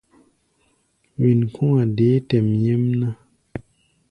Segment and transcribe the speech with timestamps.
[1.19, 3.07] Wen kɔ̧́-a̧ deé tɛʼm nyɛ́mná.